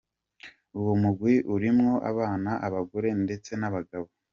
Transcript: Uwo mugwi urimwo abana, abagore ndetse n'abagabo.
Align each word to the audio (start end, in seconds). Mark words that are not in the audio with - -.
Uwo 0.79 0.93
mugwi 1.01 1.35
urimwo 1.55 1.93
abana, 2.11 2.51
abagore 2.67 3.07
ndetse 3.23 3.51
n'abagabo. 3.59 4.07